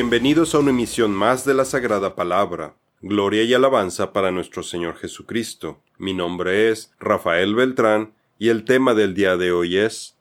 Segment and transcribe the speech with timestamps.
[0.00, 2.76] Bienvenidos a una emisión más de la Sagrada Palabra.
[3.00, 5.82] Gloria y alabanza para nuestro Señor Jesucristo.
[5.98, 10.16] Mi nombre es Rafael Beltrán y el tema del día de hoy es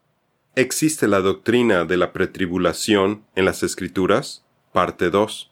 [0.56, 4.44] ¿Existe la doctrina de la pretribulación en las Escrituras?
[4.74, 5.52] Parte 2.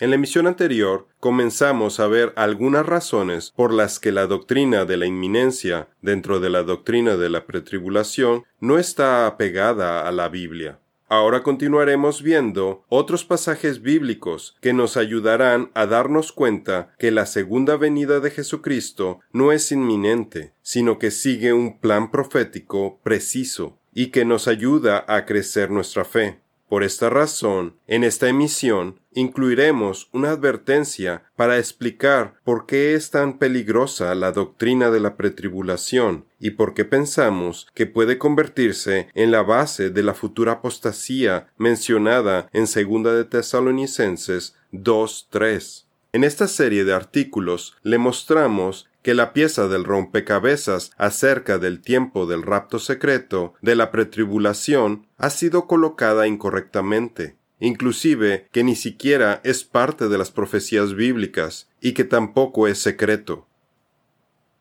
[0.00, 4.96] En la emisión anterior comenzamos a ver algunas razones por las que la doctrina de
[4.96, 10.80] la inminencia dentro de la doctrina de la pretribulación no está apegada a la Biblia.
[11.08, 17.76] Ahora continuaremos viendo otros pasajes bíblicos que nos ayudarán a darnos cuenta que la segunda
[17.76, 24.24] venida de Jesucristo no es inminente, sino que sigue un plan profético preciso y que
[24.24, 26.40] nos ayuda a crecer nuestra fe.
[26.68, 33.38] Por esta razón, en esta emisión incluiremos una advertencia para explicar por qué es tan
[33.38, 39.42] peligrosa la doctrina de la pretribulación y por qué pensamos que puede convertirse en la
[39.42, 45.84] base de la futura apostasía mencionada en segunda de Tesalonicenses 2.3.
[46.12, 52.26] En esta serie de artículos le mostramos que la pieza del rompecabezas acerca del tiempo
[52.26, 59.62] del rapto secreto de la pretribulación ha sido colocada incorrectamente, inclusive que ni siquiera es
[59.62, 63.46] parte de las profecías bíblicas y que tampoco es secreto.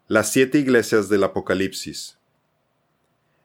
[0.07, 2.19] Las siete iglesias del Apocalipsis.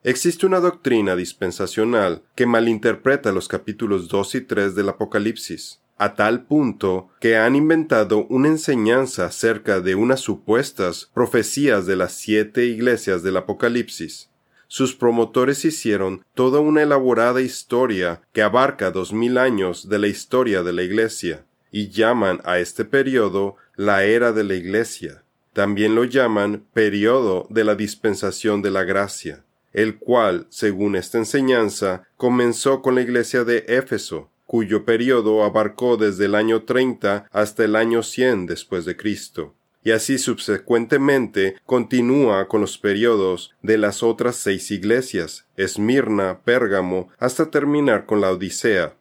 [0.03, 6.45] Existe una doctrina dispensacional que malinterpreta los capítulos 2 y 3 del Apocalipsis a tal
[6.45, 13.21] punto que han inventado una enseñanza acerca de unas supuestas profecías de las siete iglesias
[13.21, 14.31] del Apocalipsis.
[14.67, 20.63] Sus promotores hicieron toda una elaborada historia que abarca dos mil años de la historia
[20.63, 25.21] de la Iglesia, y llaman a este periodo la era de la Iglesia.
[25.53, 32.07] También lo llaman periodo de la dispensación de la gracia, el cual, según esta enseñanza,
[32.17, 37.73] comenzó con la Iglesia de Éfeso, cuyo periodo abarcó desde el año 30 hasta el
[37.73, 44.35] año 100 después de Cristo, y así subsecuentemente continúa con los periodos de las otras
[44.35, 48.97] seis iglesias, Esmirna, Pérgamo, hasta terminar con la Odisea.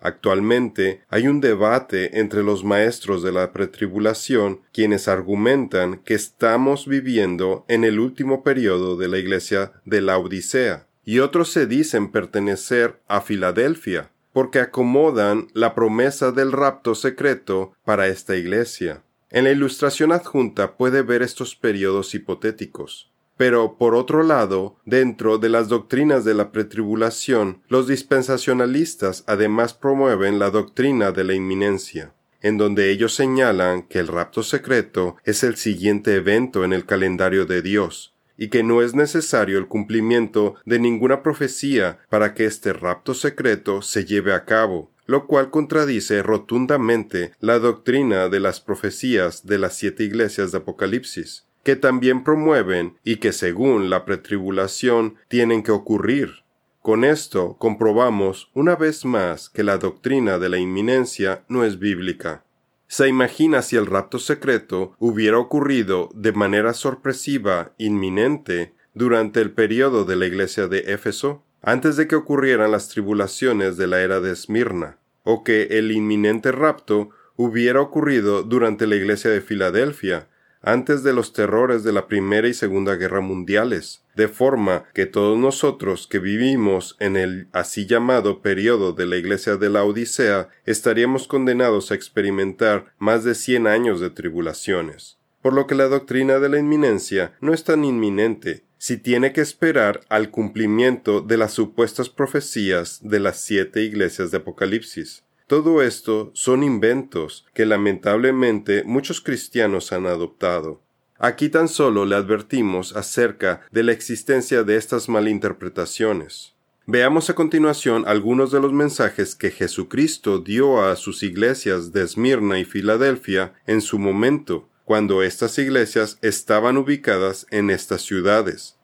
[0.00, 7.66] Actualmente hay un debate entre los maestros de la pretribulación quienes argumentan que estamos viviendo
[7.68, 13.02] en el último periodo de la iglesia de la Odisea, y otros se dicen pertenecer
[13.06, 19.04] a Filadelfia, porque acomodan la promesa del rapto secreto para esta iglesia.
[19.30, 23.12] En la ilustración adjunta puede ver estos periodos hipotéticos.
[23.36, 30.40] Pero, por otro lado, dentro de las doctrinas de la pretribulación, los dispensacionalistas además promueven
[30.40, 35.56] la doctrina de la inminencia, en donde ellos señalan que el rapto secreto es el
[35.56, 40.78] siguiente evento en el calendario de Dios, y que no es necesario el cumplimiento de
[40.78, 47.32] ninguna profecía para que este rapto secreto se lleve a cabo, lo cual contradice rotundamente
[47.40, 53.16] la doctrina de las profecías de las siete iglesias de Apocalipsis, que también promueven y
[53.16, 56.44] que según la pretribulación tienen que ocurrir.
[56.80, 62.44] Con esto comprobamos una vez más que la doctrina de la inminencia no es bíblica.
[62.86, 70.04] ¿Se imagina si el rapto secreto hubiera ocurrido de manera sorpresiva, inminente, durante el periodo
[70.04, 74.32] de la iglesia de Éfeso, antes de que ocurrieran las tribulaciones de la era de
[74.32, 80.28] Esmirna, o que el inminente rapto hubiera ocurrido durante la iglesia de Filadelfia,
[80.66, 85.38] antes de los terrores de la Primera y Segunda Guerra Mundiales, de forma que todos
[85.38, 91.26] nosotros que vivimos en el así llamado periodo de la Iglesia de la Odisea estaríamos
[91.26, 95.18] condenados a experimentar más de cien años de tribulaciones.
[95.42, 99.40] Por lo que la doctrina de la inminencia no es tan inminente, si tiene que
[99.40, 105.23] esperar al cumplimiento de las supuestas profecías de las siete iglesias de Apocalipsis.
[105.46, 110.80] Todo esto son inventos que lamentablemente muchos cristianos han adoptado.
[111.18, 116.54] Aquí tan solo le advertimos acerca de la existencia de estas malinterpretaciones.
[116.86, 122.58] Veamos a continuación algunos de los mensajes que Jesucristo dio a sus iglesias de Esmirna
[122.58, 128.78] y Filadelfia en su momento, cuando estas iglesias estaban ubicadas en estas ciudades.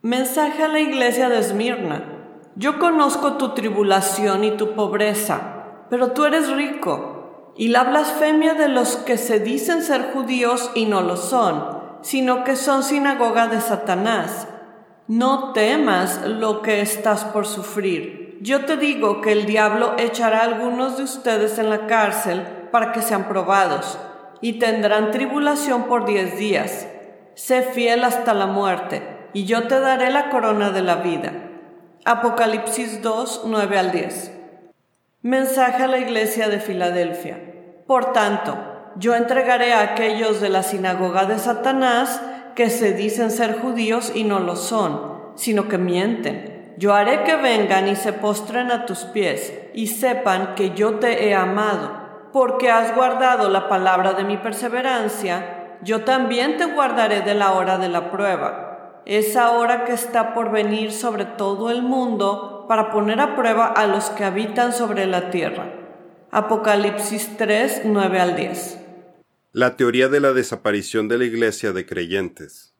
[0.00, 2.04] Mensaje a la iglesia de Esmirna.
[2.56, 5.53] Yo conozco tu tribulación y tu pobreza
[5.90, 10.86] pero tú eres rico, y la blasfemia de los que se dicen ser judíos y
[10.86, 14.48] no lo son, sino que son sinagoga de Satanás.
[15.06, 18.38] No temas lo que estás por sufrir.
[18.40, 22.42] Yo te digo que el diablo echará algunos de ustedes en la cárcel
[22.72, 23.98] para que sean probados,
[24.40, 26.88] y tendrán tribulación por diez días.
[27.34, 31.32] Sé fiel hasta la muerte, y yo te daré la corona de la vida.
[32.04, 34.33] Apocalipsis 2, 9 al 10.
[35.24, 37.40] Mensaje a la iglesia de Filadelfia.
[37.86, 38.58] Por tanto,
[38.96, 42.20] yo entregaré a aquellos de la sinagoga de Satanás
[42.54, 46.74] que se dicen ser judíos y no lo son, sino que mienten.
[46.76, 51.26] Yo haré que vengan y se postren a tus pies y sepan que yo te
[51.26, 57.34] he amado, porque has guardado la palabra de mi perseverancia, yo también te guardaré de
[57.34, 62.53] la hora de la prueba, esa hora que está por venir sobre todo el mundo
[62.66, 65.72] para poner a prueba a los que habitan sobre la tierra.
[66.30, 68.78] Apocalipsis 3, 9 al 10.
[69.52, 72.74] La teoría de la desaparición de la iglesia de creyentes.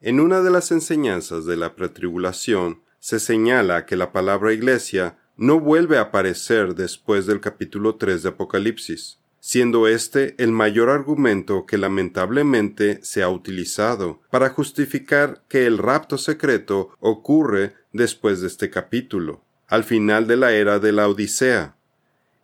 [0.00, 5.58] En una de las enseñanzas de la pretribulación se señala que la palabra iglesia no
[5.58, 11.78] vuelve a aparecer después del capítulo 3 de Apocalipsis, siendo este el mayor argumento que
[11.78, 19.42] lamentablemente se ha utilizado para justificar que el rapto secreto ocurre después de este capítulo,
[19.68, 21.76] al final de la era de la Odisea.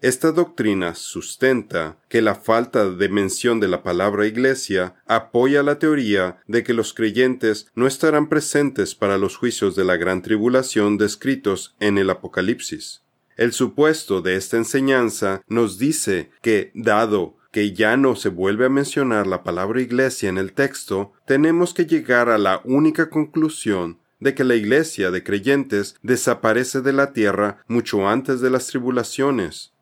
[0.02, 6.38] Esta doctrina sustenta que la falta de mención de la palabra iglesia apoya la teoría
[6.46, 11.74] de que los creyentes no estarán presentes para los juicios de la gran tribulación descritos
[11.80, 13.02] en el Apocalipsis.
[13.36, 18.70] El supuesto de esta enseñanza nos dice que, dado que ya no se vuelve a
[18.70, 24.34] mencionar la palabra iglesia en el texto, tenemos que llegar a la única conclusión de
[24.34, 29.72] que la iglesia de creyentes desaparece de la tierra mucho antes de las tribulaciones.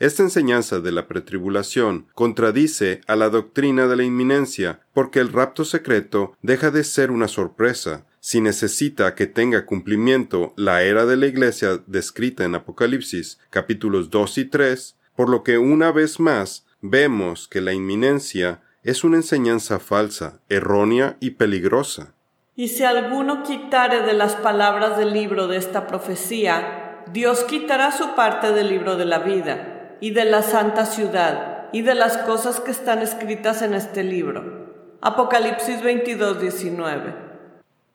[0.00, 5.64] Esta enseñanza de la pretribulación contradice a la doctrina de la inminencia, porque el rapto
[5.64, 11.26] secreto deja de ser una sorpresa, si necesita que tenga cumplimiento la era de la
[11.26, 17.46] iglesia descrita en Apocalipsis capítulos 2 y 3, por lo que una vez más vemos
[17.46, 22.14] que la inminencia es una enseñanza falsa, errónea y peligrosa.
[22.56, 28.14] Y si alguno quitare de las palabras del libro de esta profecía, Dios quitará su
[28.14, 32.60] parte del libro de la vida, y de la santa ciudad, y de las cosas
[32.60, 34.96] que están escritas en este libro.
[35.00, 37.14] Apocalipsis 22, 19.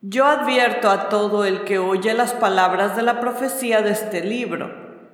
[0.01, 4.71] Yo advierto a todo el que oye las palabras de la profecía de este libro.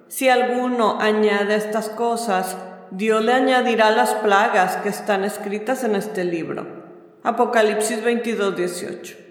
[0.08, 2.58] Si alguno añade estas cosas,
[2.90, 6.66] Dios le añadirá las plagas que están escritas en este libro.
[7.22, 9.25] Apocalipsis 22, 18.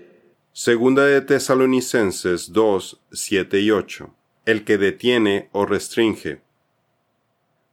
[0.57, 4.15] Segunda de Tesalonicenses 2, 7 y 8.
[4.47, 6.43] El que detiene o restringe.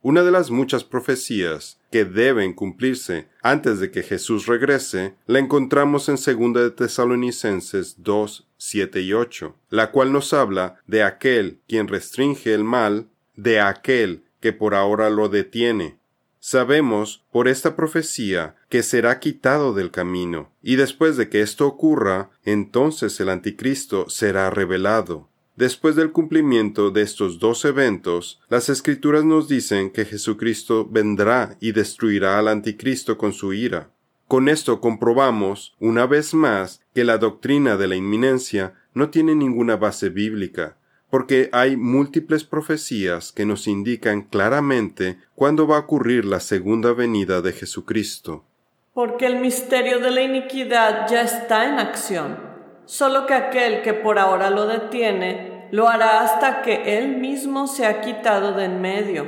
[0.02, 6.10] Una de las muchas profecías que deben cumplirse antes de que Jesús regrese, la encontramos
[6.10, 11.88] en Segunda de Tesalonicenses 2, 7 y 8, la cual nos habla de aquel quien
[11.88, 16.00] restringe el mal, de aquel que por ahora lo detiene,
[16.44, 22.32] Sabemos por esta profecía que será quitado del camino, y después de que esto ocurra,
[22.44, 25.30] entonces el anticristo será revelado.
[25.56, 31.74] Después del cumplimiento de estos dos eventos, las escrituras nos dicen que Jesucristo vendrá y
[31.74, 33.92] destruirá al anticristo con su ira.
[34.28, 39.76] Con esto comprobamos, una vez más, que la doctrina de la inminencia no tiene ninguna
[39.76, 40.78] base bíblica,
[41.12, 47.42] porque hay múltiples profecías que nos indican claramente cuándo va a ocurrir la segunda venida
[47.42, 48.46] de Jesucristo.
[48.94, 52.40] Porque el misterio de la iniquidad ya está en acción,
[52.86, 57.86] solo que aquel que por ahora lo detiene, lo hará hasta que él mismo se
[57.86, 59.28] ha quitado de en medio.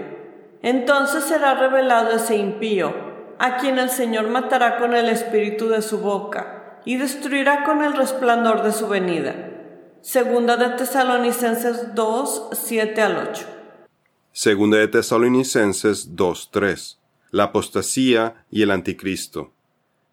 [0.61, 2.93] Entonces será revelado ese impío,
[3.39, 7.93] a quien el Señor matará con el espíritu de su boca, y destruirá con el
[7.93, 9.49] resplandor de su venida
[10.03, 13.45] Segunda de Tesalonicenses 2, 7 al 8.
[14.33, 16.99] Segunda de Tesalonicenses 2, 3.
[17.31, 19.53] La apostasía y el anticristo.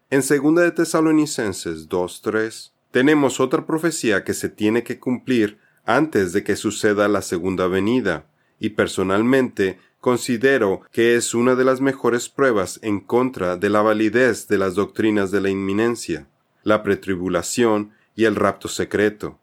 [0.09, 6.31] En Segunda de Tesalonicenses 2, 3 tenemos otra profecía que se tiene que cumplir antes
[6.31, 8.27] de que suceda la segunda venida,
[8.61, 14.47] y personalmente considero que es una de las mejores pruebas en contra de la validez
[14.47, 16.29] de las doctrinas de la inminencia,
[16.63, 19.40] la pretribulación y el rapto secreto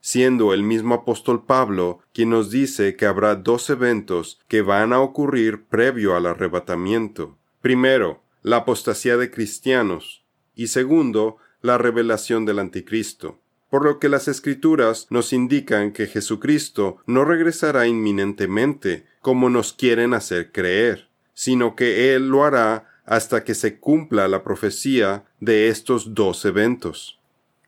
[0.00, 5.00] siendo el mismo apóstol Pablo quien nos dice que habrá dos eventos que van a
[5.00, 7.36] ocurrir previo al arrebatamiento.
[7.60, 10.24] Primero, la apostasía de cristianos
[10.54, 13.38] y segundo, la revelación del anticristo.
[13.70, 20.14] Por lo que las escrituras nos indican que Jesucristo no regresará inminentemente, como nos quieren
[20.14, 26.14] hacer creer, sino que Él lo hará hasta que se cumpla la profecía de estos
[26.14, 27.17] dos eventos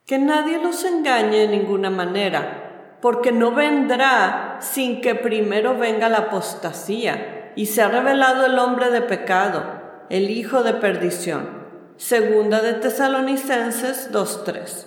[0.07, 6.19] que nadie los engañe de ninguna manera, porque no vendrá sin que primero venga la
[6.19, 9.63] apostasía y se ha revelado el hombre de pecado,
[10.09, 11.61] el hijo de perdición.
[11.97, 14.87] Segunda de Tesalonicenses 2.3.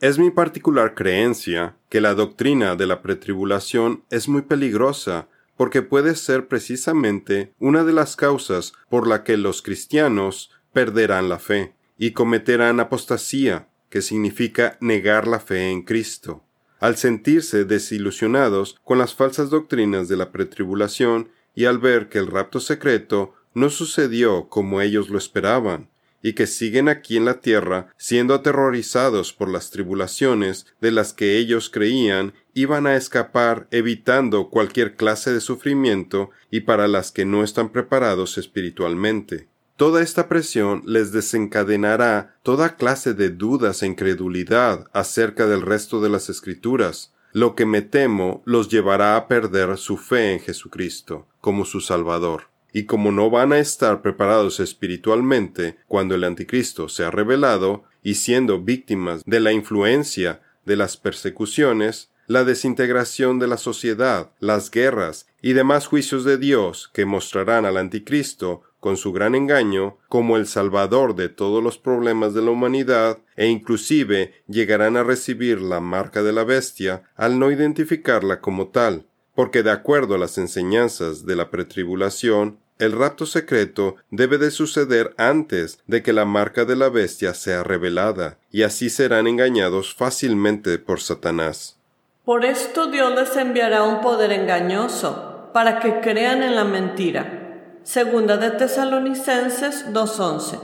[0.00, 6.14] Es mi particular creencia que la doctrina de la pretribulación es muy peligrosa porque puede
[6.16, 12.10] ser precisamente una de las causas por la que los cristianos perderán la fe y
[12.10, 16.42] cometerán apostasía, que significa negar la fe en Cristo.
[16.80, 22.26] Al sentirse desilusionados con las falsas doctrinas de la pretribulación y al ver que el
[22.26, 25.90] rapto secreto no sucedió como ellos lo esperaban,
[26.24, 31.38] y que siguen aquí en la tierra siendo aterrorizados por las tribulaciones de las que
[31.38, 37.44] ellos creían iban a escapar evitando cualquier clase de sufrimiento y para las que no
[37.44, 39.53] están preparados espiritualmente.
[39.76, 46.08] Toda esta presión les desencadenará toda clase de dudas e incredulidad acerca del resto de
[46.08, 51.64] las escrituras, lo que me temo los llevará a perder su fe en Jesucristo como
[51.64, 52.44] su Salvador.
[52.72, 58.60] Y como no van a estar preparados espiritualmente cuando el anticristo sea revelado y siendo
[58.60, 65.52] víctimas de la influencia de las persecuciones, la desintegración de la sociedad, las guerras y
[65.52, 71.14] demás juicios de Dios que mostrarán al anticristo con su gran engaño como el salvador
[71.14, 76.34] de todos los problemas de la humanidad e inclusive llegarán a recibir la marca de
[76.34, 81.48] la bestia al no identificarla como tal, porque de acuerdo a las enseñanzas de la
[81.48, 87.32] pretribulación, el rapto secreto debe de suceder antes de que la marca de la bestia
[87.32, 91.78] sea revelada, y así serán engañados fácilmente por Satanás.
[92.26, 97.43] Por esto Dios les enviará un poder engañoso, para que crean en la mentira.
[97.84, 100.58] Segunda de Tesalonicenses 2.11.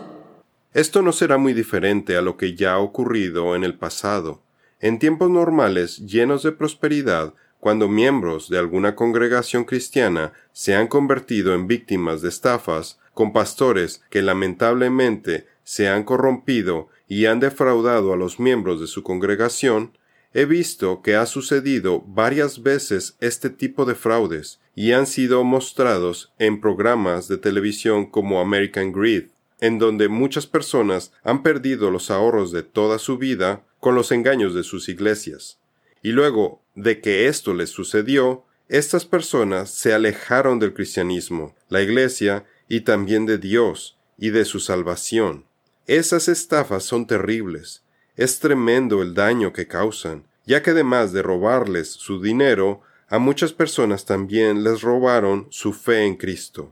[0.73, 4.41] Esto no será muy diferente a lo que ya ha ocurrido en el pasado.
[4.81, 11.53] En tiempos normales, llenos de prosperidad, cuando miembros de alguna congregación cristiana se han convertido
[11.53, 18.17] en víctimas de estafas con pastores que lamentablemente se han corrompido y han defraudado a
[18.17, 19.93] los miembros de su congregación,
[20.33, 26.33] he visto que ha sucedido varias veces este tipo de fraudes y han sido mostrados
[26.39, 32.53] en programas de televisión como American Greed, en donde muchas personas han perdido los ahorros
[32.53, 35.59] de toda su vida con los engaños de sus iglesias.
[36.03, 42.45] Y luego de que esto les sucedió, estas personas se alejaron del cristianismo, la iglesia
[42.69, 45.45] y también de Dios y de su salvación.
[45.87, 47.83] Esas estafas son terribles.
[48.21, 53.55] Es tremendo el daño que causan, ya que además de robarles su dinero, a muchas
[53.55, 56.71] personas también les robaron su fe en Cristo.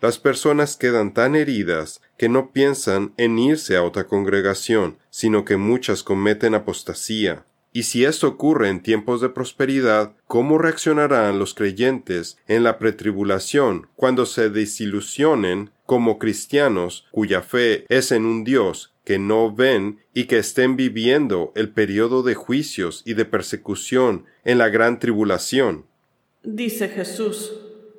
[0.00, 5.58] Las personas quedan tan heridas que no piensan en irse a otra congregación, sino que
[5.58, 12.38] muchas cometen apostasía, y si esto ocurre en tiempos de prosperidad, ¿cómo reaccionarán los creyentes
[12.48, 19.18] en la pretribulación cuando se desilusionen como cristianos cuya fe es en un Dios que
[19.18, 24.68] no ven y que estén viviendo el periodo de juicios y de persecución en la
[24.68, 25.86] gran tribulación?
[26.42, 27.54] Dice Jesús,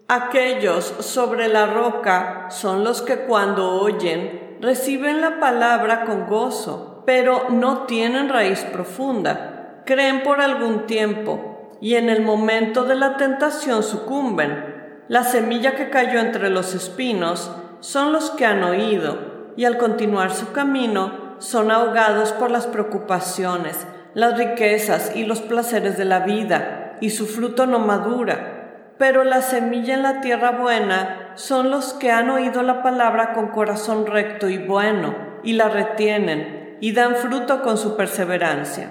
[0.08, 7.50] aquellos sobre la roca son los que cuando oyen reciben la palabra con gozo, pero
[7.50, 13.82] no tienen raíz profunda creen por algún tiempo y en el momento de la tentación
[13.82, 14.76] sucumben.
[15.08, 17.50] La semilla que cayó entre los espinos
[17.80, 19.27] son los que han oído
[19.58, 25.98] y al continuar su camino son ahogados por las preocupaciones, las riquezas y los placeres
[25.98, 28.94] de la vida y su fruto no madura.
[28.98, 33.50] Pero la semilla en la tierra buena son los que han oído la palabra con
[33.50, 38.90] corazón recto y bueno y la retienen y dan fruto con su perseverancia.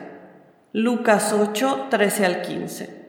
[0.73, 3.06] Lucas 8, 13 al 15.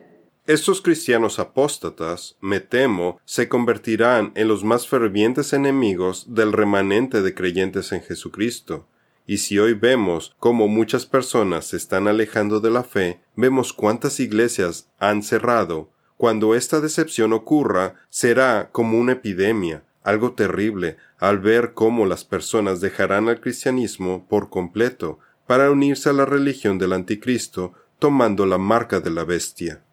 [0.47, 7.33] Estos cristianos apóstatas, me temo, se convertirán en los más fervientes enemigos del remanente de
[7.33, 8.87] creyentes en Jesucristo.
[9.25, 14.21] Y si hoy vemos cómo muchas personas se están alejando de la fe, vemos cuántas
[14.21, 21.73] iglesias han cerrado, cuando esta decepción ocurra, será como una epidemia, algo terrible, al ver
[21.73, 27.73] cómo las personas dejarán al cristianismo por completo, para unirse a la religión del anticristo,
[27.99, 29.83] tomando la marca de la bestia.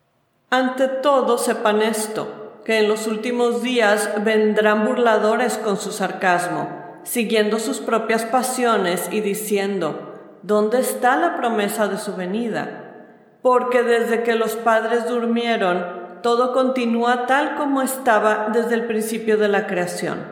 [0.55, 7.59] Ante todo sepan esto, que en los últimos días vendrán burladores con su sarcasmo, siguiendo
[7.59, 13.09] sus propias pasiones y diciendo, ¿dónde está la promesa de su venida?
[13.43, 19.49] Porque desde que los padres durmieron, todo continúa tal como estaba desde el principio de
[19.49, 20.25] la creación.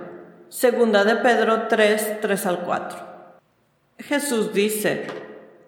[0.50, 2.98] Segunda de Pedro 3, 3 al 4.
[3.98, 5.04] Jesús dice,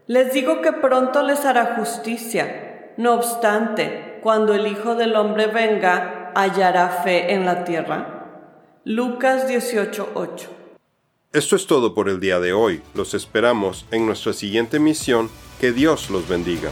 [0.06, 2.92] les digo que pronto les hará justicia.
[2.96, 8.70] No obstante, cuando el Hijo del Hombre venga, hallará fe en la tierra.
[8.82, 10.48] Lucas 18:8
[11.30, 12.80] Esto es todo por el día de hoy.
[12.94, 15.28] Los esperamos en nuestra siguiente misión.
[15.60, 16.70] Que Dios los bendiga.